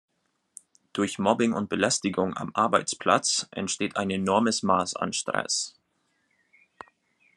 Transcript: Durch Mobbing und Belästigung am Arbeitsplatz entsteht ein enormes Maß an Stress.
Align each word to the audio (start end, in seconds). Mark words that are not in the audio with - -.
Durch 0.93 1.19
Mobbing 1.19 1.53
und 1.53 1.69
Belästigung 1.69 2.35
am 2.35 2.49
Arbeitsplatz 2.55 3.47
entsteht 3.51 3.97
ein 3.97 4.09
enormes 4.09 4.63
Maß 4.63 4.95
an 4.95 5.13
Stress. 5.13 5.77